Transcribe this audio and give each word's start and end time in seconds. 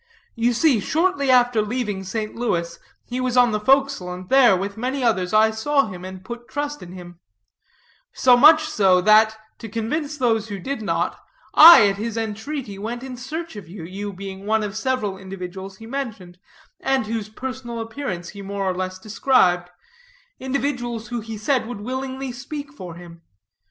You 0.33 0.53
see, 0.53 0.79
shortly 0.79 1.29
after 1.29 1.61
leaving 1.61 2.03
St. 2.03 2.35
Louis, 2.35 2.79
he 3.05 3.21
was 3.21 3.37
on 3.37 3.51
the 3.51 3.59
forecastle, 3.59 4.11
and 4.11 4.27
there, 4.29 4.57
with 4.57 4.75
many 4.75 5.03
others, 5.03 5.31
I 5.31 5.51
saw 5.51 5.85
him, 5.89 6.03
and 6.03 6.25
put 6.25 6.47
trust 6.47 6.81
in 6.81 6.93
him; 6.93 7.19
so 8.11 8.35
much 8.35 8.63
so, 8.67 8.99
that, 9.01 9.37
to 9.59 9.69
convince 9.69 10.17
those 10.17 10.47
who 10.47 10.57
did 10.57 10.81
not, 10.81 11.19
I, 11.53 11.87
at 11.87 11.97
his 11.97 12.17
entreaty, 12.17 12.79
went 12.79 13.03
in 13.03 13.15
search 13.15 13.55
of 13.55 13.69
you, 13.69 13.83
you 13.83 14.11
being 14.11 14.47
one 14.47 14.63
of 14.63 14.75
several 14.75 15.19
individuals 15.19 15.77
he 15.77 15.85
mentioned, 15.85 16.39
and 16.79 17.05
whose 17.05 17.29
personal 17.29 17.79
appearance 17.79 18.29
he 18.29 18.41
more 18.41 18.63
or 18.67 18.73
less 18.73 18.97
described, 18.97 19.69
individuals 20.39 21.09
who 21.09 21.19
he 21.19 21.37
said 21.37 21.67
would 21.67 21.81
willingly 21.81 22.31
speak 22.31 22.73
for 22.73 22.95
him. 22.95 23.21